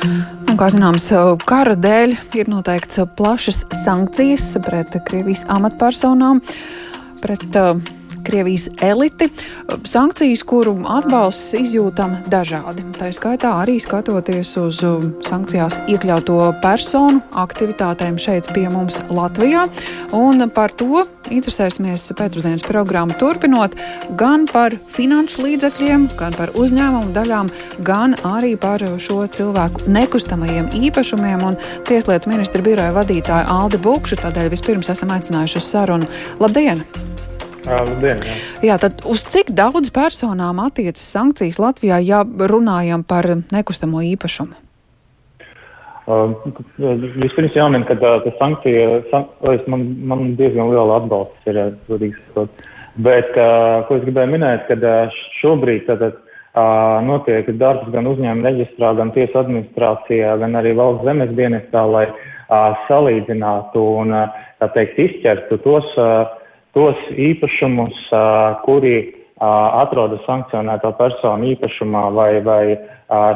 Un, 0.00 0.56
kā 0.56 0.70
zināms, 0.72 1.10
kara 1.48 1.74
dēļ 1.76 2.14
ir 2.40 2.48
noteikts 2.48 3.02
plašas 3.18 3.66
sankcijas 3.82 4.52
pret 4.64 4.96
Krievijas 5.06 5.44
amatpersonām, 5.52 6.40
pret 7.20 7.58
uh, 7.60 7.76
Krievijas 8.24 8.68
eliti. 8.82 9.30
Sankcijas, 9.84 10.42
kuru 10.46 10.74
atbalsts 10.88 11.54
izjūtam 11.58 12.16
dažādi. 12.30 12.84
Tā 12.98 13.10
skaitā 13.14 13.52
arī 13.62 13.78
skatoties 13.82 14.52
uz 14.60 14.82
um, 14.86 15.10
sankcijās 15.26 15.80
iekļauto 15.90 16.38
personu 16.62 17.22
aktivitātēm 17.38 18.18
šeit 18.20 18.50
pie 18.54 18.66
mums 18.72 19.00
Latvijā. 19.10 19.66
Un 20.16 20.46
par 20.54 20.74
to 20.76 21.04
interesēsimies 21.30 22.08
pēcpusdienas 22.18 22.64
programmu 22.66 23.16
turpinot 23.20 23.76
gan 24.18 24.46
par 24.50 24.74
finanšu 24.94 25.44
līdzekļiem, 25.46 26.08
gan 26.20 26.36
par 26.38 26.54
uzņēmumu 26.58 27.14
daļām, 27.16 27.52
gan 27.86 28.16
arī 28.26 28.56
par 28.60 28.84
šo 29.00 29.22
cilvēku 29.26 29.90
nekustamajiem 29.90 30.72
īpašumiem. 30.80 31.46
Un 31.46 31.60
Tieslietu 31.88 32.32
ministra 32.32 32.64
biroja 32.64 32.94
vadītāja 32.96 33.48
Alde 33.50 33.80
Bukšu 33.82 34.20
tādēļ 34.24 34.50
vispirms 34.52 34.92
esam 34.92 35.14
aicinājuši 35.16 35.62
uz 35.62 35.70
sarunu. 35.74 36.10
Labdien! 36.42 36.84
Labdien, 37.66 38.22
jā. 38.24 38.34
jā, 38.64 38.78
tad 38.80 39.02
uz 39.08 39.22
cik 39.28 39.52
daudz 39.56 39.92
personām 39.92 40.62
attiecas 40.64 41.02
sankcijas 41.12 41.60
Latvijā, 41.60 42.00
ja 42.00 42.22
runājam 42.24 43.04
par 43.06 43.28
nekustamo 43.52 44.02
īpašumu? 44.14 44.56
Uh, 46.10 46.32
vispirms 47.20 47.54
jāmin, 47.54 47.84
ka 47.86 47.94
tā, 48.00 48.16
tā 48.24 48.32
sankcija, 48.40 49.02
san, 49.12 49.28
man, 49.70 49.84
man 50.10 50.32
diezgan 50.40 50.72
liela 50.72 50.96
atbalsts 50.98 51.52
ir, 51.52 51.60
godīgi 51.90 52.16
sakot. 52.30 52.64
Bet, 53.04 53.30
uh, 53.36 53.84
ko 53.86 54.00
es 54.00 54.02
gribēju 54.08 54.32
minēt, 54.32 54.64
kad 54.66 54.82
uh, 54.82 55.20
šobrīd 55.38 55.84
tātad 55.86 56.16
uh, 56.16 56.98
notiek 57.06 57.52
darbs 57.60 57.92
gan 57.94 58.08
uzņēmuma 58.10 58.48
reģistrā, 58.48 58.94
gan 58.98 59.12
tiesu 59.14 59.38
administrācijā, 59.44 60.34
gan 60.42 60.58
arī 60.58 60.74
valsts 60.80 61.06
zemes 61.06 61.30
dienestā, 61.38 61.84
lai 61.86 62.08
uh, 62.08 62.82
salīdzinātu 62.88 63.84
un, 64.02 64.16
uh, 64.16 64.42
tā 64.58 64.72
teikt, 64.74 64.98
izķertu 65.04 65.60
tos 65.62 65.94
uh, 66.00 66.26
tos 66.76 67.08
īpašumus, 67.16 68.04
kuri 68.66 68.96
atrodas 69.40 70.20
sankcionēto 70.26 70.92
personu 70.98 71.54
īpašumā 71.54 72.02
vai, 72.12 72.32
vai 72.44 72.64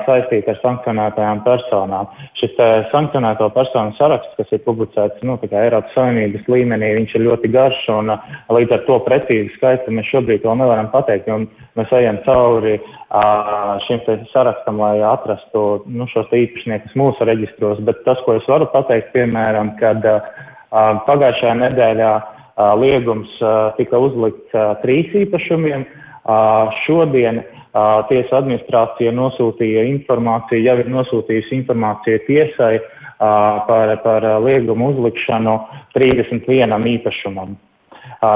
saistīti 0.05 0.53
ar 0.53 0.59
sankcionētajām 0.61 1.41
personām. 1.47 2.11
Šis 2.39 2.53
sankcionēto 2.93 3.49
personu 3.55 3.95
saraksts, 3.97 4.37
kas 4.37 4.53
ir 4.53 4.61
publicēts 4.67 5.25
nu, 5.27 5.39
Eiropas 5.49 5.97
Savienības 5.97 6.45
līmenī, 6.53 6.93
viņš 7.01 7.15
ir 7.17 7.25
ļoti 7.25 7.51
garš 7.55 7.81
un 7.97 8.13
līdz 8.53 8.77
ar 8.77 8.85
to 8.87 8.99
precīzi 9.09 9.55
skaitu 9.57 9.97
mēs 9.97 10.13
šobrīd 10.13 10.45
vēl 10.45 10.61
nevaram 10.61 10.93
pateikt, 10.93 11.27
jo 11.27 11.41
mēs 11.81 11.97
ejam 11.97 12.21
cauri 12.29 12.77
šim 13.89 14.05
sarakstam, 14.35 14.79
lai 14.85 15.01
atrastu 15.09 15.65
nu, 15.89 16.07
šos 16.13 16.31
īpašniekus 16.37 16.95
mūsu 17.01 17.27
reģistros, 17.27 17.81
bet 17.89 18.05
tas, 18.05 18.21
ko 18.29 18.37
es 18.39 18.47
varu 18.51 18.69
pateikt, 18.77 19.11
piemēram, 19.17 19.75
kad 19.81 20.05
pagājušajā 21.09 21.59
nedēļā 21.65 22.15
liegums 22.57 23.31
tika 23.79 23.99
uzlikts 23.99 24.55
trīs 24.83 25.13
īpašumiem. 25.25 25.87
Šodien 26.85 27.43
tiesa 28.09 28.39
administrācija 28.39 29.13
nosūtīja 29.13 29.85
informāciju, 29.91 30.63
jau 30.63 30.77
ir 30.79 30.91
nosūtījusi 30.95 31.59
informāciju 31.59 32.23
tiesai 32.29 32.79
par, 33.19 33.97
par 34.05 34.27
liegumu 34.45 34.93
uzlikšanu 34.95 35.59
31 35.97 36.89
īpašumam, 36.95 37.57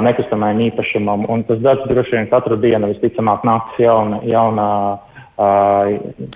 nekustamajam 0.04 0.64
īpašumam. 0.68 1.26
Un 1.30 1.44
tas 1.48 1.62
darbs 1.62 1.86
droši 1.90 2.18
vien 2.18 2.30
katru 2.32 2.58
dienu 2.60 2.90
visticamāk 2.92 3.46
nāks 3.46 3.78
jauna, 3.82 4.20
jauna 4.26 4.68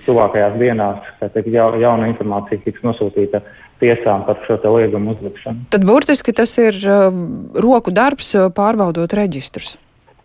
tuvākajās 0.05 0.55
dienās, 0.61 1.03
kad 1.19 1.47
jauna 1.51 2.07
informācija 2.07 2.63
tiks 2.63 2.83
nosūtīta 2.87 3.43
tiesām 3.83 4.25
par 4.27 4.39
šo 4.47 4.57
liegumu 4.63 5.13
uzlikšanu. 5.17 5.67
Tad 5.73 5.87
burtiski 5.87 6.33
tas 6.35 6.55
ir 6.61 6.79
uh, 6.87 7.09
roku 7.67 7.93
darbs 7.93 8.33
uh, 8.37 8.49
pārbaudot 8.55 9.13
reģistrus. 9.19 9.75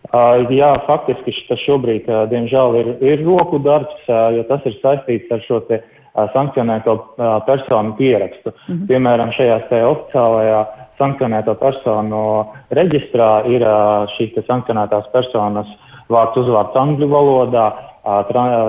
Uh, 0.09 0.41
jā, 0.55 0.71
faktiski 0.87 1.35
tas 1.51 1.61
šobrīd, 1.67 2.07
uh, 2.09 2.25
diemžēl, 2.31 2.77
ir, 2.81 2.91
ir 3.05 3.25
roku 3.27 3.61
darbs, 3.61 3.97
uh, 4.09 4.31
jo 4.37 4.47
tas 4.49 4.65
ir 4.69 4.79
saistīts 4.81 5.35
ar 5.35 5.43
šo 5.45 5.61
te 5.69 5.83
uh, 5.83 6.29
sankcionēto 6.33 6.95
uh, 6.97 7.27
personu 7.45 7.93
pierakstu. 7.99 8.55
Mm 8.55 8.75
-hmm. 8.75 8.87
Piemēram, 8.89 9.35
šajā 9.37 9.59
oficiālajā 9.91 10.63
sankcionēto 10.99 11.55
personu 11.61 12.23
reģistrā 12.71 13.31
ir 13.53 13.63
uh, 13.67 14.09
šīs 14.17 14.39
sankcionētās 14.49 15.13
personas 15.13 15.69
vārds 16.09 16.41
uzvārds 16.41 16.77
angļu 16.79 17.09
valodā, 17.13 17.67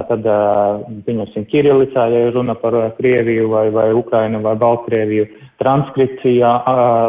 tad, 0.09 0.25
pieņemsim, 1.05 1.45
Kirilicā, 1.51 2.07
ja 2.11 2.31
runa 2.35 2.55
par 2.59 2.75
Krieviju 2.97 3.49
vai, 3.53 3.69
vai 3.71 3.89
Ukrainu 3.95 4.41
vai 4.43 4.55
Baltkrieviju, 4.59 5.27
transkripcijā 5.61 6.51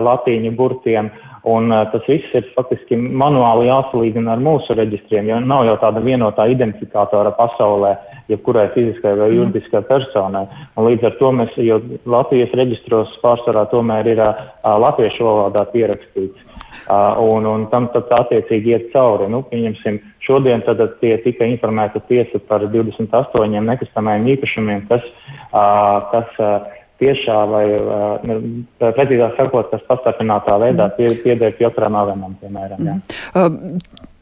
latīņu 0.06 0.54
burtiem. 0.58 1.10
Un 1.48 1.72
tas 1.72 2.04
viss 2.04 2.34
ir 2.36 2.44
faktiski 2.52 2.98
manuāli 3.00 3.70
jāsalīdzina 3.70 4.34
ar 4.34 4.42
mūsu 4.44 4.74
reģistriem, 4.76 5.30
jo 5.30 5.38
nav 5.40 5.64
jau 5.64 5.76
tāda 5.80 6.02
vienotā 6.04 6.44
identifikātora 6.52 7.32
pasaulē, 7.38 7.94
jebkurai 8.28 8.66
fiziskai 8.74 9.14
vai 9.16 9.30
juridiskai 9.32 9.80
personai. 9.88 10.44
Un 10.76 10.90
līdz 10.90 11.08
ar 11.08 11.16
to 11.22 11.32
mēs, 11.38 11.56
jo 11.64 11.80
Latvijas 12.04 12.52
reģistros 12.60 13.16
pārsvarā 13.24 13.64
tomēr 13.72 14.12
ir 14.12 14.20
latviešu 14.84 15.24
valodā 15.24 15.64
pierakstīts. 15.72 16.50
Uh, 16.90 17.18
un, 17.34 17.44
un 17.46 17.66
tam 17.70 17.88
tad 17.94 18.10
attiecīgi 18.14 18.72
iet 18.72 18.86
cauri. 18.94 19.28
Nu, 19.30 19.42
pieņemsim, 19.46 19.98
šodien 20.24 20.62
tad 20.66 20.80
tie 21.02 21.16
tika 21.24 21.46
informēta 21.46 22.02
tiesa 22.08 22.40
par 22.48 22.64
28 22.72 23.64
nekustamajiem 23.66 24.28
īpašumiem, 24.34 24.84
kas, 24.88 25.04
uh, 25.52 26.10
kas 26.10 26.40
uh, 26.42 26.79
tiešā 27.00 27.38
vai, 27.50 27.64
precīzāk 28.80 29.38
sakot, 29.38 29.70
kas 29.72 29.86
pastarpinātā 29.88 30.58
veidā 30.62 30.90
pie, 30.96 31.10
pieder 31.24 31.56
Piotram 31.58 31.98
Avenam, 31.98 32.36
piemēram. 32.42 32.84
Jā. 32.86 32.98
Mm. 33.34 33.80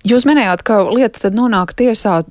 Jūs 0.08 0.24
minējāt, 0.28 0.64
ka 0.66 0.80
lieta 0.88 1.26
tad 1.26 1.36
nonāk 1.36 1.74
tiesā. 1.78 2.22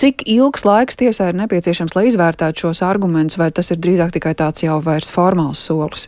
Cik 0.00 0.22
ilgs 0.30 0.62
laiks 0.64 0.96
tiesai 1.00 1.32
ir 1.32 1.40
nepieciešams, 1.40 1.96
lai 1.96 2.06
izvērtētu 2.08 2.66
šos 2.66 2.80
argumentus, 2.86 3.40
vai 3.40 3.50
tas 3.52 3.72
ir 3.72 3.80
drīzāk 3.82 4.14
tikai 4.14 4.36
tāds 4.38 4.62
jau 4.62 4.78
vairs 4.84 5.10
formāls 5.12 5.60
solis? 5.66 6.06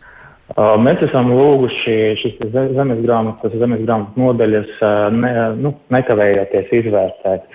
Mēs 0.53 0.99
esam 1.01 1.31
lūguši 1.33 1.93
šīs 2.19 2.41
zemes 2.51 2.99
grāmatas, 3.01 3.53
zemes 3.57 3.79
grāmatas 3.87 4.19
nodaļas 4.19 4.73
ne, 5.15 5.31
nu, 5.57 5.71
nekavējoties 5.93 6.73
izvērtēt. 6.81 7.47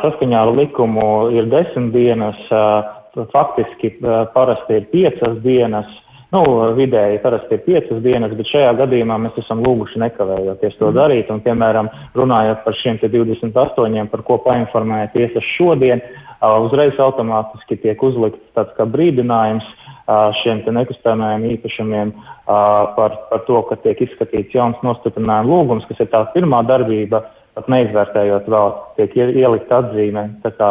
Saskaņā 0.00 0.44
ar 0.46 0.52
likumu 0.56 1.08
ir 1.36 1.50
desmit 1.52 1.90
dienas, 1.92 2.38
faktiski 3.32 3.96
parasti 4.34 4.78
ir 4.78 4.86
piecas 4.92 5.38
dienas, 5.44 5.88
nu, 6.34 6.42
vidēji 6.78 7.20
parasti 7.24 7.56
ir 7.56 7.64
piecas 7.66 8.02
dienas, 8.04 8.34
bet 8.38 8.50
šajā 8.52 8.72
gadījumā 8.84 9.18
mēs 9.24 9.38
esam 9.42 9.62
lūguši 9.66 10.02
nekavējoties 10.04 10.78
to 10.78 10.90
mhm. 10.90 10.98
darīt. 10.98 11.30
Un, 11.34 11.42
piemēram, 11.44 11.90
runājot 12.18 12.64
par 12.66 12.78
šiem 12.82 13.00
28, 13.02 14.08
par 14.12 14.26
ko 14.26 14.38
painformēja 14.46 15.12
tiesa 15.16 15.44
šodien, 15.56 16.02
uzreiz 16.40 16.96
automātiski 17.02 17.80
tiek 17.82 18.02
uzlikts 18.02 18.54
tāds 18.56 18.72
kā 18.78 18.86
brīdinājums 18.88 19.66
šiem 20.40 20.62
nekustamajiem 20.74 21.44
īpašumiem 21.54 22.12
par, 22.46 23.14
par 23.30 23.42
to, 23.46 23.60
ka 23.68 23.76
tiek 23.84 24.00
izskatīts 24.06 24.56
jauns 24.56 24.80
nostiprinājuma 24.86 25.50
lūgums, 25.50 25.86
kas 25.90 26.00
ir 26.02 26.10
tā 26.10 26.24
pirmā 26.34 26.62
darbība, 26.66 27.22
pat 27.58 27.68
neizvērtējot 27.72 28.48
vēl, 28.50 28.72
tiek 28.98 29.16
ielikt 29.18 29.72
atzīme. 29.74 30.26
Kā, 30.58 30.70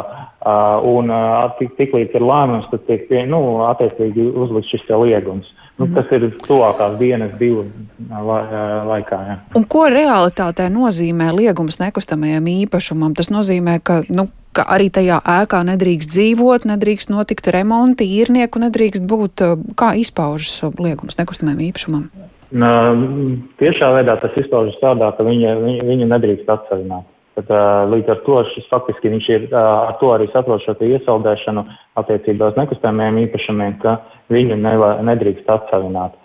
un 0.89 1.13
tik, 1.59 1.75
tik 1.79 1.95
līdz 1.95 2.17
ir 2.19 2.25
lēmums, 2.25 2.69
tad 2.71 2.85
tiek 2.87 3.09
nu, 3.29 3.41
attiecīgi 3.69 4.29
uzlikt 4.33 4.71
šis 4.71 4.87
liegums. 4.89 5.49
Nu, 5.79 5.85
mhm. 5.85 5.95
tas 5.95 6.09
ir 6.11 6.25
tuvākās 6.43 6.97
dienas, 6.99 7.31
divu 7.39 7.63
laikā. 8.11 9.19
Jā. 9.29 9.37
Un 9.55 9.63
ko 9.71 9.85
realitātē 9.91 10.67
nozīmē 10.73 11.29
liegums 11.31 11.79
nekustamajam 11.79 12.49
īpašumam? 12.51 13.15
Tas 13.15 13.31
nozīmē, 13.31 13.77
ka 13.79 14.01
nu, 14.11 14.27
ka 14.51 14.65
arī 14.75 14.89
tajā 14.91 15.21
ēkā 15.23 15.61
nedrīkst 15.69 16.11
dzīvot, 16.11 16.67
nedrīkst 16.67 17.13
notikt 17.13 17.47
remonti, 17.55 18.09
īrnieku 18.19 18.59
nedrīkst 18.65 19.07
būt. 19.07 19.45
Kā 19.79 19.93
izpaužas 19.95 20.59
liegums 20.81 21.15
nekustamajam 21.21 21.63
īpašumam? 21.69 22.09
Tiešā 22.49 23.87
veidā 23.93 24.15
tas 24.21 24.37
izpaužas 24.41 24.77
tādā, 24.81 25.11
ka 25.13 25.23
viņa, 25.25 25.55
viņa, 25.61 25.83
viņa 25.85 26.05
nedrīkst 26.15 26.49
atsevināt. 26.49 27.05
Tad, 27.37 27.51
līdz 27.91 28.09
ar 28.09 28.21
to 28.25 28.39
šis 28.51 28.65
faktiski 28.71 29.11
viņš 29.13 29.27
ir 29.29 29.43
ar 29.55 29.93
to 30.01 30.09
arī 30.11 30.25
saprot 30.33 30.63
šo 30.65 30.73
iesaldēšanu 30.73 31.63
attiecībā 32.01 32.49
uz 32.49 32.57
nekustamajiem 32.57 33.21
īpašumiem, 33.27 33.77
ka 33.83 33.99
viņu 34.33 34.57
neva, 34.59 34.95
nedrīkst 35.05 35.47
atsevināt. 35.47 36.17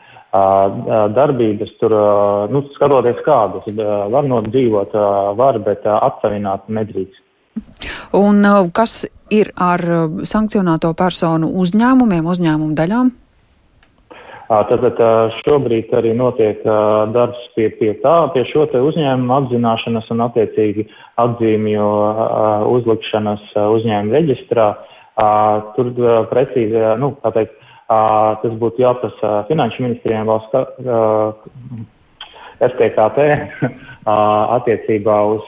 Darbības 1.14 1.76
tur, 1.78 1.92
nu, 2.50 2.64
skatoties 2.74 3.20
kādas, 3.26 3.68
var 3.76 4.26
nodzīvot, 4.26 4.96
var, 5.38 5.60
bet 5.62 5.84
atsevināt 5.86 6.66
nedrīkst. 6.72 7.20
Un 8.16 8.42
kas 8.74 9.04
ir 9.30 9.52
ar 9.60 9.84
sankcionēto 10.26 10.90
personu 10.98 11.52
uzņēmumiem, 11.62 12.26
uzņēmumu 12.26 12.74
daļām? 12.80 13.12
Tātad 14.44 14.98
šobrīd 15.40 15.92
arī 15.96 16.12
notiek 16.16 16.60
darbs 17.14 17.40
pie, 17.56 17.70
pie 17.78 17.94
tā, 18.02 18.16
pie 18.34 18.44
šo 18.50 18.66
te 18.68 18.80
uzņēmumu 18.84 19.32
apzināšanas 19.38 20.10
un 20.12 20.20
attiecīgi 20.26 20.84
atzīmju 21.22 21.86
uzlikšanas 22.74 23.54
uzņēmumu 23.62 24.16
reģistrā. 24.18 24.68
Tur 25.76 25.92
precīzi, 26.28 26.82
nu, 27.00 27.14
tā 27.24 27.32
teikt, 27.38 27.56
tas 27.88 28.60
būtu 28.60 28.84
jāprasa 28.84 29.32
finanšu 29.48 29.86
ministrijiem 29.86 30.28
valsts 30.28 30.52
STKT 32.64 33.24
attiecībā 34.58 35.16
uz, 35.32 35.46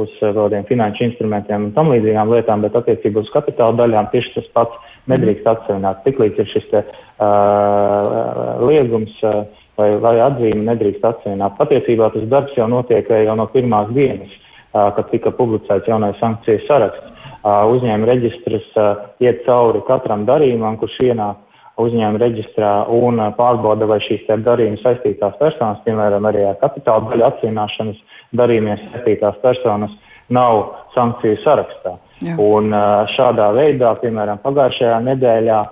uz 0.00 0.16
tādiem 0.22 0.64
finanšu 0.68 1.10
instrumentiem 1.10 1.68
un 1.68 1.76
tam 1.76 1.92
līdzīgām 1.92 2.32
lietām, 2.32 2.64
bet 2.64 2.76
attiecībā 2.80 3.20
uz 3.20 3.30
kapitāla 3.34 3.76
daļām 3.82 4.08
tieši 4.14 4.34
tas 4.38 4.48
pats 4.56 4.91
nedrīkst 5.10 5.48
atsevināt. 5.48 6.02
Tiklīdz 6.06 6.42
ir 6.42 6.50
šis 6.52 6.68
te, 6.70 6.82
uh, 7.22 8.62
liegums 8.62 9.14
uh, 9.26 9.42
vai, 9.78 9.90
vai 10.02 10.16
atzīme, 10.22 10.64
nedrīkst 10.68 11.06
atsevināt. 11.08 11.56
Patiesībā 11.58 12.12
tas 12.14 12.28
darbs 12.30 12.56
jau 12.58 12.68
notiek 12.70 13.08
jau 13.10 13.36
no 13.38 13.48
pirmās 13.52 13.90
dienas, 13.96 14.32
uh, 14.32 14.90
kad 14.96 15.10
tika 15.10 15.32
publicēts 15.38 15.90
jaunais 15.90 16.18
sankcijas 16.22 16.68
saraksts. 16.68 17.08
Uh, 17.42 17.64
uzņēmuma 17.74 18.06
reģistrs 18.06 18.68
uh, 18.78 19.08
iet 19.22 19.42
cauri 19.48 19.80
katram 19.88 20.22
darījumam, 20.28 20.76
kurš 20.78 21.00
ienāk 21.08 21.40
uzņēmuma 21.82 22.20
reģistrā 22.22 22.70
un 22.94 23.18
uh, 23.18 23.32
pārbauda, 23.34 23.88
vai 23.90 23.98
šīs 24.04 24.28
darījuma 24.30 24.78
saistītās 24.84 25.34
personas, 25.40 25.82
piemēram, 25.86 26.28
arī 26.30 26.44
ar 26.46 26.60
kapitāla 26.60 27.08
daļu 27.10 27.26
atcīmināšanas 27.32 27.98
darījumiem 28.38 28.78
saistītās 28.84 29.42
personas, 29.42 29.90
nav 30.30 30.62
sankciju 30.94 31.40
sarakstā. 31.42 31.96
Jā. 32.22 32.36
Un 32.38 32.74
šādā 33.16 33.48
veidā, 33.56 33.94
piemēram, 34.02 34.42
pagājušajā 34.44 34.98
nedēļā 35.08 35.62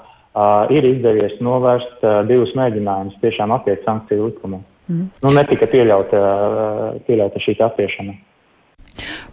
ir 0.75 0.89
izdevies 0.95 1.37
novērst 1.43 2.03
divus 2.29 2.55
mēģinājumus 2.59 3.21
tiešām 3.23 3.55
apiet 3.55 3.87
sankciju 3.87 4.31
likumu. 4.31 4.63
Mm. 4.91 5.07
Nu, 5.23 5.33
netika 5.35 5.69
pieļauta, 5.71 6.25
pieļauta 7.07 7.43
šī 7.43 7.57
apiešana. 7.67 8.17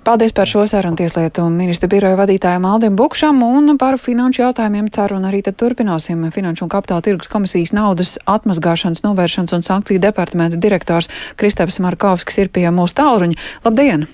Paldies 0.08 0.32
par 0.32 0.48
šo 0.48 0.62
sarunu 0.70 0.96
tieslietu 0.96 1.44
ministra 1.52 1.90
biroja 1.92 2.16
vadītājiem 2.20 2.66
Aldim 2.70 2.96
Bukšam 2.96 3.42
un 3.44 3.74
par 3.82 3.98
finanšu 4.00 4.44
jautājumiem 4.46 4.88
ceru 4.94 5.18
un 5.18 5.26
arī 5.28 5.42
tad 5.44 5.58
turpināsim. 5.60 6.22
Finanšu 6.32 6.68
un 6.68 6.72
kapitāla 6.72 7.04
tirgus 7.04 7.32
komisijas 7.32 7.74
naudas 7.76 8.16
atmazgāšanas, 8.30 9.04
novēršanas 9.04 9.58
un 9.58 9.68
sankciju 9.68 10.04
departamenta 10.04 10.62
direktors 10.62 11.12
Kristaps 11.36 11.82
Markovskis 11.84 12.40
ir 12.46 12.54
pie 12.54 12.70
mūsu 12.72 12.96
tālruņa. 13.02 13.42
Labdien! 13.68 14.08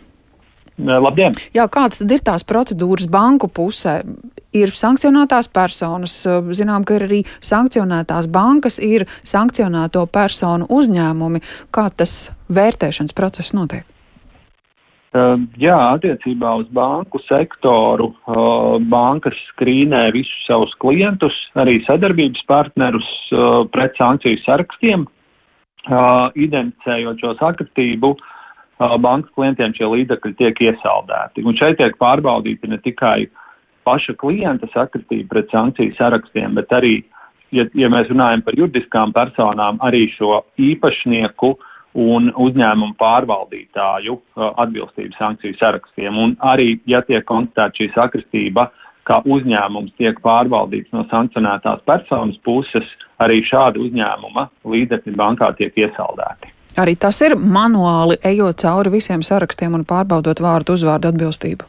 Labdien! 0.82 1.36
Jā, 1.54 1.68
kādas 1.70 2.02
tad 2.02 2.12
ir 2.16 2.24
tās 2.26 2.46
procedūras 2.50 3.06
banku 3.12 3.48
pusē? 3.48 4.00
Ir 4.54 4.74
sankcionētās 4.74 5.50
personas, 5.54 6.16
zinām, 6.54 6.86
ka 6.86 6.98
ir 6.98 7.06
arī 7.08 7.22
sankcionētās 7.42 8.28
bankas, 8.34 8.80
ir 8.82 9.06
sankcionēto 9.26 10.06
personu 10.14 10.70
uzņēmumi. 10.70 11.42
Kā 11.74 11.90
tas 11.94 12.32
vērtēšanas 12.54 13.18
process 13.18 13.54
notiek? 13.58 13.86
Ehm, 15.14 15.46
jā, 15.62 15.78
attiecībā 15.94 16.56
uz 16.64 16.70
banku 16.74 17.22
sektoru 17.28 18.10
bankas 18.90 19.38
skrīnē 19.52 20.08
visus 20.16 20.46
savus 20.48 20.74
klientus, 20.82 21.36
arī 21.54 21.84
sadarbības 21.86 22.42
partnerus 22.50 23.10
pret 23.74 23.94
sankciju 24.02 24.42
sarakstiem, 24.42 25.06
identificējot 25.86 27.22
šo 27.22 27.36
sakritību. 27.42 28.16
Bankas 28.80 29.32
klientiem 29.38 29.74
šie 29.78 29.88
līdzekļi 29.90 30.36
tiek 30.40 30.62
iesaldēti. 30.70 31.46
Un 31.46 31.58
šeit 31.58 31.78
tiek 31.80 31.98
pārbaudīti 32.02 32.70
ne 32.72 32.80
tikai 32.82 33.28
paša 33.86 34.16
klienta 34.20 34.68
sakritība 34.74 35.36
pret 35.36 35.52
sankciju 35.52 35.94
sarakstiem, 35.98 36.56
bet 36.58 36.72
arī, 36.74 36.96
ja, 37.52 37.68
ja 37.78 37.90
mēs 37.92 38.10
runājam 38.12 38.44
par 38.46 38.58
juridiskām 38.58 39.14
personām, 39.16 39.80
arī 39.84 40.08
šo 40.16 40.42
īpašnieku 40.58 41.54
un 42.00 42.32
uzņēmumu 42.34 42.96
pārvaldītāju 42.98 44.18
atbilstību 44.38 45.20
sankciju 45.20 45.60
sarakstiem. 45.60 46.18
Un 46.18 46.34
arī, 46.42 46.80
ja 46.90 47.04
tiek 47.06 47.26
konstatēta 47.30 47.84
šī 47.84 47.92
sakristība, 47.94 48.72
ka 49.08 49.20
uzņēmums 49.28 49.94
tiek 50.00 50.20
pārvaldīts 50.24 50.94
no 50.96 51.04
sankcionētās 51.12 51.84
personas 51.86 52.40
puses, 52.48 52.88
arī 53.22 53.44
šāda 53.46 53.82
uzņēmuma 53.84 54.48
līdzekļi 54.74 55.16
bankā 55.20 55.52
tiek 55.60 55.76
iesaldēti. 55.86 56.53
Arī 56.80 56.96
tas 56.98 57.20
ir 57.22 57.36
manuāli 57.38 58.18
ejot 58.26 58.64
cauri 58.64 58.96
visiem 58.96 59.22
sarakstiem 59.22 59.76
un 59.78 59.86
pārbaudot 59.86 60.42
vārdu 60.42 60.74
uzvārdu 60.74 61.12
atbilstību. 61.12 61.68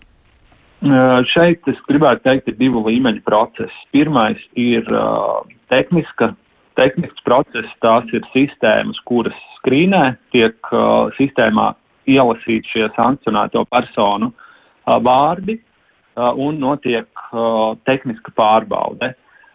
Šeit 1.33 1.65
es 1.69 1.79
gribētu 1.89 2.25
teikt, 2.27 2.49
ir 2.49 2.57
divu 2.61 2.83
līmeņu 2.85 3.23
process. 3.25 3.73
Pirmais 3.93 4.41
ir 4.61 4.85
uh, 4.93 5.41
tehniska, 5.73 6.35
tehnisks 6.77 7.25
process, 7.25 7.71
tās 7.85 8.09
ir 8.13 8.25
sistēmas, 8.35 9.01
kuras 9.09 9.37
skrīnē 9.59 10.17
tiek 10.35 10.57
uh, 10.73 11.09
sistēmā 11.17 11.71
ielasīti 12.11 12.75
šie 12.75 12.89
sankcionēto 12.97 13.65
personu 13.73 14.29
uh, 14.33 14.99
vārdi 15.01 15.57
uh, 15.57 16.33
un 16.37 16.61
notiek 16.61 17.09
uh, 17.33 17.77
tehniska 17.89 18.35
pārbaude. 18.37 19.15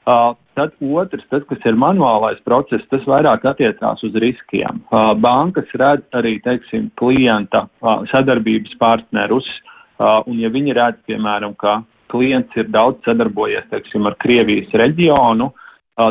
Uh, 0.10 0.34
tad 0.60 0.76
otrs, 0.84 1.24
tas, 1.32 1.46
kas 1.48 1.68
ir 1.70 1.78
manuālais 1.80 2.40
process, 2.48 2.84
tas 2.92 3.06
vairāk 3.08 3.46
attiecās 3.48 4.04
uz 4.04 4.16
riskiem. 4.20 4.82
Bankas 5.24 5.72
redz 5.80 6.20
arī, 6.20 6.36
teiksim, 6.44 6.90
klienta 7.00 7.66
sadarbības 8.12 8.76
partnerus, 8.82 9.48
un 10.00 10.42
ja 10.42 10.52
viņi 10.52 10.76
redz, 10.76 11.00
piemēram, 11.08 11.56
ka 11.60 11.80
klients 12.12 12.56
ir 12.60 12.72
daudz 12.74 13.00
sadarbojies, 13.08 13.70
teiksim, 13.72 14.08
ar 14.10 14.18
Krievijas 14.20 14.72
reģionu, 14.82 15.52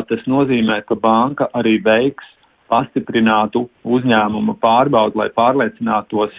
tas 0.09 0.25
nozīmē, 0.29 0.81
ka 0.87 0.97
banka 0.97 1.49
arī 1.57 1.77
veiks 1.85 2.25
pastiprinātu 2.69 3.65
uzņēmuma 3.85 4.55
pārbaudi, 4.61 5.17
lai 5.17 5.29
pārliecinātos, 5.33 6.33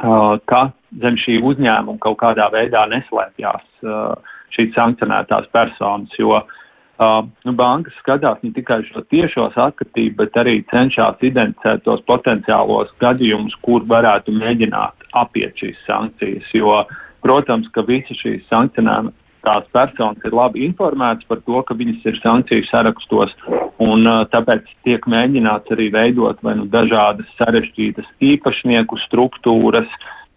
ka 0.00 0.62
zem 1.02 1.16
šī 1.20 1.40
uzņēmuma 1.50 2.00
kaut 2.00 2.18
kādā 2.20 2.46
veidā 2.52 2.84
neslēpjas 2.88 3.64
uh, 3.84 4.36
šīs 4.54 4.70
sankcionētās 4.76 5.48
personas, 5.52 6.12
jo 6.20 6.36
uh, 6.36 6.52
nu, 7.00 7.52
bankas 7.56 7.96
skatās 8.02 8.42
ne 8.44 8.52
tikai 8.52 8.82
šo 8.88 9.02
tiešo 9.08 9.48
saskatību, 9.54 10.16
bet 10.18 10.36
arī 10.42 10.58
cenšas 10.72 11.22
identificēt 11.24 11.84
tos 11.86 12.02
potenciālos 12.08 12.92
gadījumus, 13.00 13.56
kur 13.64 13.86
varētu 13.88 14.34
mēģināt 14.36 15.08
apiet 15.16 15.56
šīs 15.56 15.80
sankcijas, 15.86 16.50
jo, 16.52 16.82
protams, 17.24 17.70
ka 17.72 17.86
visi 17.88 18.16
šīs 18.18 18.44
sankcionētas 18.52 19.16
tās 19.40 19.64
personas 19.72 20.20
ir 20.28 20.36
labi 20.36 20.66
informētas 20.66 21.24
par 21.24 21.40
to, 21.46 21.62
ka 21.64 21.72
viņas 21.78 22.04
ir 22.10 22.20
sankciju 22.20 22.66
sarakstos, 22.68 23.32
un 23.80 24.04
uh, 24.04 24.26
tāpēc 24.28 24.68
tiek 24.84 25.06
mēģināts 25.08 25.72
arī 25.72 25.88
veidot 25.94 26.42
vai 26.44 26.58
nu 26.58 26.66
dažādas 26.68 27.28
sarežģītas 27.38 28.08
īpašnieku 28.20 29.00
struktūras, 29.06 29.88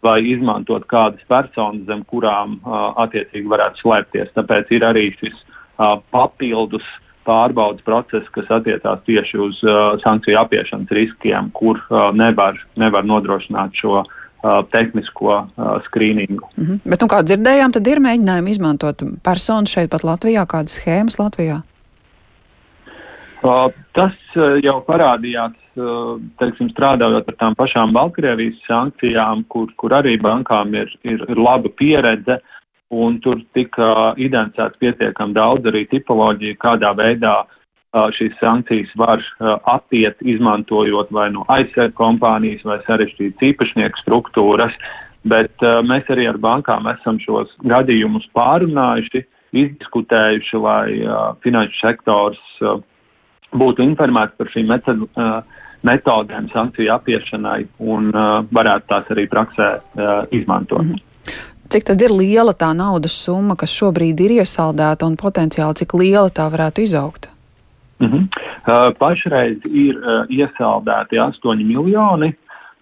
vai 0.04 0.21
izmantot 0.31 0.88
kādas 0.92 1.24
personas, 1.27 1.83
zem 1.88 2.06
kurām 2.07 2.56
uh, 2.62 2.94
attiecīgi 3.04 3.51
varētu 3.51 3.83
slēpties. 3.83 4.31
Tāpēc 4.39 4.71
ir 4.75 4.88
arī 4.88 5.09
šis 5.19 5.36
uh, 5.36 5.52
papildus 6.11 6.83
pārbaudas 7.23 7.83
process, 7.87 8.27
kas 8.35 8.49
attiecās 8.51 8.99
tieši 9.07 9.39
uz 9.39 9.61
uh, 9.63 9.95
sankciju 10.03 10.37
apiešanas 10.42 10.92
riskiem, 10.92 11.49
kur 11.56 11.80
uh, 11.87 12.11
nevar, 12.15 12.59
nevar 12.75 13.07
nodrošināt 13.07 13.80
šo 13.80 14.01
uh, 14.01 14.11
Uh, 14.44 14.65
tehnisko 14.71 15.35
uh, 15.56 15.68
skrīningu. 15.85 16.49
Mm 16.57 16.65
-hmm. 16.65 16.80
Bet, 16.89 17.01
nu, 17.01 17.07
kā 17.07 17.21
dzirdējām, 17.23 17.71
tad 17.71 17.87
ir 17.87 17.99
mēģinājumi 18.03 18.49
izmantot 18.51 19.03
personu 19.23 19.71
šeit 19.71 19.89
pat 19.92 20.03
Latvijā, 20.03 20.44
kādas 20.45 20.75
schēmas 20.75 21.15
Latvijā? 21.19 21.61
Uh, 23.44 23.71
tas 23.95 24.18
uh, 24.35 24.59
jau 24.63 24.83
parādījās, 24.89 25.56
uh, 25.80 26.19
teiksim, 26.39 26.68
strādājot 26.75 27.31
ar 27.31 27.35
tām 27.39 27.56
pašām 27.56 27.94
Baltkrievijas 27.95 28.59
sankcijām, 28.68 29.45
kur, 29.47 29.71
kur 29.77 29.92
arī 29.92 30.19
bankām 30.19 30.75
ir, 30.75 30.92
ir, 31.03 31.23
ir 31.30 31.37
laba 31.37 31.69
pieredze, 31.69 32.39
un 32.94 33.19
tur 33.23 33.42
tika 33.57 34.14
identificēts 34.21 34.80
pietiekami 34.81 35.35
daudz 35.38 35.68
arī 35.69 35.85
tipoloģiju, 35.92 36.59
kādā 36.62 36.94
veidā 36.97 37.35
šīs 37.94 38.33
sankcijas 38.42 38.94
var 38.97 39.21
apiet, 39.69 40.18
izmantojot 40.21 41.12
vai 41.14 41.30
no 41.31 41.44
nu 41.44 41.45
aizsardz 41.54 41.94
kompānijas 41.97 42.64
vai 42.66 42.80
sarežģītas 42.88 43.45
īpašnieku 43.52 44.02
struktūras, 44.02 44.73
bet 45.30 45.66
mēs 45.85 46.09
arī 46.14 46.28
ar 46.30 46.40
bankām 46.42 46.90
esam 46.90 47.19
šos 47.21 47.54
gadījumus 47.69 48.26
pārunājuši, 48.33 49.23
izdiskutējuši, 49.54 50.57
lai 50.57 50.88
finanšu 51.45 51.80
sektors 51.83 52.42
būtu 53.54 53.85
informēts 53.85 54.33
par 54.40 54.50
šīm 54.50 54.73
metodēm 55.83 56.50
sankciju 56.50 56.94
apiešanai 56.95 57.62
un 57.94 58.09
varētu 58.56 58.90
tās 58.90 59.09
arī 59.14 59.28
praksē 59.30 59.73
izmantot. 60.31 60.81
Mm 60.81 60.95
-hmm. 60.95 61.12
Cik 61.73 61.87
tad 61.89 62.03
ir 62.06 62.11
liela 62.13 62.53
tā 62.53 62.68
naudas 62.77 63.15
summa, 63.18 63.56
kas 63.57 63.71
šobrīd 63.73 64.19
ir 64.21 64.35
iesaldēta 64.35 65.07
un 65.09 65.15
potenciāli 65.18 65.80
cik 65.80 65.95
liela 65.97 66.30
tā 66.30 66.44
varētu 66.53 66.83
izaugt? 66.85 67.25
Uh 67.97 68.11
-huh. 68.11 68.27
uh, 68.27 68.92
pašreiz 68.99 69.57
ir 69.65 69.97
uh, 69.97 70.27
iesaldēti 70.30 71.18
8 71.18 71.63
miljoni. 71.65 72.30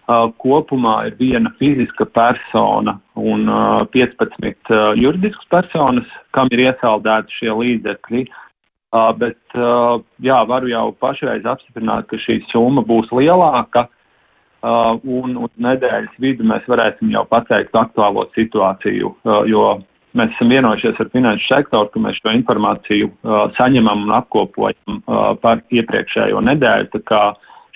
Uh, 0.08 0.28
kopumā 0.44 1.06
ir 1.06 1.16
viena 1.18 1.50
fiziska 1.58 2.04
persona 2.04 2.98
un 3.14 3.48
uh, 3.48 3.86
15 3.92 4.28
uh, 4.68 4.92
juridiskas 5.02 5.46
personas, 5.48 6.06
kam 6.30 6.48
ir 6.50 6.58
iesaldēti 6.58 7.32
šie 7.38 7.50
līdzekļi. 7.62 8.26
Uh, 8.92 9.16
bet, 9.16 9.40
uh, 9.54 10.04
jā, 10.20 10.44
varu 10.48 10.68
jau 10.68 10.92
pašreiz 10.92 11.46
apstiprināt, 11.46 12.06
ka 12.06 12.16
šī 12.16 12.42
summa 12.52 12.82
būs 12.82 13.08
lielāka, 13.08 13.80
uh, 13.80 14.01
un 14.62 15.38
uz 15.42 15.50
nedēļas 15.58 16.18
vidu 16.22 16.46
mēs 16.46 16.66
varēsim 16.70 17.10
jau 17.10 17.24
pateikt 17.30 17.74
aktuālo 17.74 18.28
situāciju, 18.36 19.10
uh, 19.24 19.42
jo 19.50 19.80
mēs 20.18 20.34
esam 20.36 20.52
vienojušies 20.52 21.00
ar 21.00 21.10
finanšu 21.12 21.48
sektoru, 21.48 21.90
ka 21.92 22.02
mēs 22.04 22.20
šo 22.20 22.34
informāciju 22.36 23.08
uh, 23.10 23.46
saņemam 23.58 24.06
un 24.06 24.14
apkopojam 24.18 25.00
uh, 25.00 25.32
par 25.42 25.64
iepriekšējo 25.72 26.42
nedēļu. 26.48 26.90
Tā 26.94 27.02
kā 27.08 27.22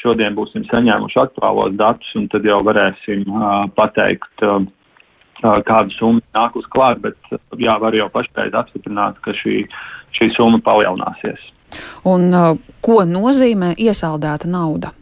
šodien 0.03 0.37
būsim 0.37 0.67
saņēmuši 0.71 1.21
aktuālos 1.25 1.77
datus, 1.81 2.13
un 2.19 2.29
tad 2.33 2.47
jau 2.47 2.61
varēsim 2.67 3.25
uh, 3.31 3.65
pateikt, 3.79 4.45
uh, 4.45 4.61
uh, 5.43 5.59
kādu 5.67 5.97
summu 5.97 6.25
nāk 6.37 6.59
uz 6.61 6.69
klāt, 6.73 7.01
bet 7.03 7.17
jā, 7.59 7.79
var 7.83 7.97
jau 7.97 8.09
pašreiz 8.13 8.55
apstiprināt, 8.55 9.19
ka 9.25 9.35
šī, 9.41 9.65
šī 10.19 10.31
summa 10.37 10.63
palielināsies. 10.65 11.51
Un 12.07 12.31
uh, 12.31 12.53
ko 12.85 13.01
nozīmē 13.09 13.75
iesaldēta 13.81 14.47
nauda? 14.51 14.93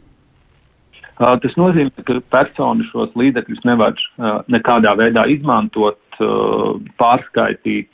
Uh, 1.14 1.36
tas 1.38 1.52
nozīmē, 1.54 1.92
ka 2.06 2.18
persona 2.34 2.82
šos 2.88 3.12
līdzekļus 3.14 3.62
nevar 3.68 3.94
uh, 3.94 4.40
nekādā 4.50 4.96
veidā 4.98 5.28
izmantot 5.30 6.00
Uh, 6.22 6.78
pārskaitīt, 7.00 7.90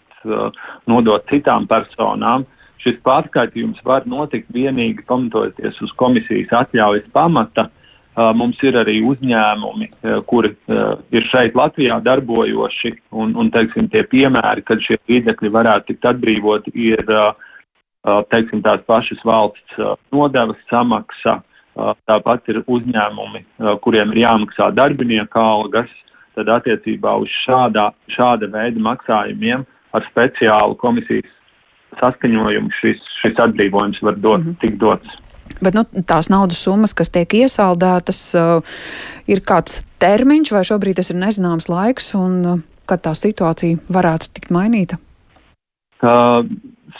nodot 0.90 1.24
citām 1.30 1.64
personām. 1.64 2.44
Šis 2.84 2.98
pārskaitījums 3.06 3.80
var 3.84 4.04
notikt 4.04 4.50
vienīgi 4.52 5.06
pamatojoties 5.08 5.78
uz 5.80 5.92
komisijas 5.96 6.52
atļaujas 6.58 7.06
pamata. 7.16 7.70
Mums 8.36 8.58
ir 8.66 8.76
arī 8.76 8.98
uzņēmumi, 9.06 9.86
kuri 10.28 10.50
ir 11.14 11.28
šeit 11.30 11.56
Latvijā 11.56 11.96
darbojoši, 12.04 12.92
un, 13.16 13.32
un 13.38 13.48
teiksim, 13.54 13.88
tie 13.88 14.02
piemēri, 14.10 14.64
kad 14.68 14.82
šie 14.84 14.98
līdzekļi 15.08 15.52
varētu 15.54 15.88
tikt 15.88 16.08
atbrīvoti, 16.10 16.74
ir 16.74 17.00
teiksim, 18.34 18.60
tās 18.66 18.84
pašas 18.90 19.24
valsts 19.24 19.80
nodevas 20.12 20.60
samaksa, 20.68 21.38
tāpat 22.10 22.48
ir 22.52 22.62
uzņēmumi, 22.66 23.44
kuriem 23.84 24.12
ir 24.14 24.22
jāmaksā 24.24 24.70
darbinieka 24.76 25.40
algas, 25.40 25.90
tad 26.38 26.50
attiecībā 26.60 27.16
uz 27.22 27.32
šādā, 27.44 27.90
šāda 28.14 28.50
veida 28.52 28.80
maksājumiem 28.84 29.66
ar 29.96 30.06
speciālu 30.10 30.76
komisijas 30.80 31.28
saskaņojumu 31.98 32.70
šis, 32.78 33.02
šis 33.22 33.42
atbrīvojums 33.42 34.00
var 34.06 34.16
dot, 34.16 34.40
mm 34.40 34.46
-hmm. 34.46 34.60
tikt 34.62 34.78
dots. 34.78 35.18
Bet 35.60 35.74
nu, 35.74 35.84
tās 36.06 36.30
naudas 36.30 36.62
summas, 36.62 36.94
kas 36.94 37.10
tiek 37.10 37.34
iesaldētas, 37.34 38.20
uh, 38.38 38.62
ir 39.28 39.42
kāds 39.44 39.82
termiņš, 39.98 40.52
vai 40.52 40.64
šobrīd 40.64 41.00
tas 41.00 41.10
ir 41.10 41.18
nezināms 41.20 41.68
laiks, 41.68 42.14
un 42.14 42.44
uh, 42.46 42.60
kad 42.86 43.02
tā 43.04 43.14
situācija 43.14 43.82
varētu 43.88 44.32
tikt 44.32 44.50
mainīta? 44.54 44.96
Uh, 46.00 46.46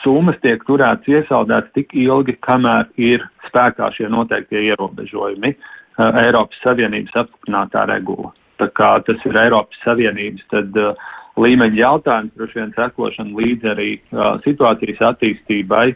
summas 0.03 0.37
tiek 0.45 0.61
turētas 0.69 1.09
iesaldētas 1.09 1.73
tik 1.77 1.95
ilgi, 1.97 2.35
kamēr 2.45 2.91
ir 3.01 3.25
spēkā 3.47 3.89
šie 3.97 4.11
noteiktie 4.13 4.61
ierobežojumi 4.69 5.55
uh, 5.55 6.21
Eiropas 6.21 6.61
Savienības 6.65 7.17
apstiprinātā 7.23 7.87
regula. 7.89 8.35
Tā 8.61 8.69
kā 8.77 8.91
tas 9.07 9.25
ir 9.25 9.39
Eiropas 9.41 9.81
Savienības 9.87 10.45
tad, 10.53 10.77
uh, 10.77 11.09
līmeņa 11.41 11.81
jautājums, 11.81 12.37
droši 12.37 12.61
vien 12.61 12.77
sekošana 12.77 13.41
līdz 13.41 13.73
arī 13.73 13.91
uh, 13.97 14.37
situācijas 14.45 15.05
attīstībai, 15.15 15.89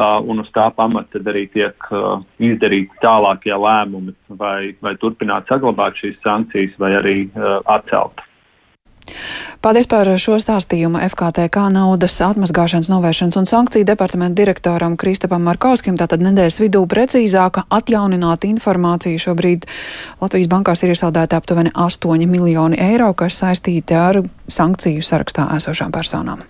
un 0.00 0.40
uz 0.40 0.48
tā 0.54 0.70
pamata 0.72 1.20
arī 1.28 1.46
tiek 1.52 1.90
uh, 1.92 2.22
izdarīti 2.40 3.02
tālākie 3.02 3.52
lēmumi, 3.52 4.14
vai, 4.40 4.72
vai 4.80 4.94
turpināt 4.96 5.50
saglabāt 5.50 5.98
šīs 6.00 6.16
sankcijas, 6.24 6.72
vai 6.80 6.94
arī 6.96 7.16
uh, 7.28 7.58
atcelt. 7.68 8.22
Paldies 9.60 9.84
par 9.92 10.08
šo 10.16 10.38
stāstījumu 10.40 11.02
FKTK 11.04 11.66
naudas 11.74 12.14
atmazgāšanas 12.24 12.88
novēršanas 12.88 13.36
un 13.36 13.48
sankciju 13.48 13.84
departamentu 13.84 14.38
direktoram 14.38 14.94
Kristapam 14.96 15.42
Markauskim. 15.44 15.98
Tātad 16.00 16.24
nedēļas 16.24 16.56
vidū 16.62 16.80
precīzāka 16.88 17.66
atjaunināta 17.68 18.48
informācija 18.48 19.20
šobrīd 19.20 19.66
Latvijas 20.22 20.48
bankās 20.48 20.80
ir 20.80 20.94
iesaldēta 20.94 21.42
aptuveni 21.42 21.74
8 21.76 22.24
miljoni 22.24 22.80
eiro, 22.80 23.10
kas 23.12 23.42
saistīti 23.42 24.00
ar 24.00 24.22
sankciju 24.48 25.04
sarakstā 25.04 25.50
esošām 25.58 25.92
personām. 25.92 26.40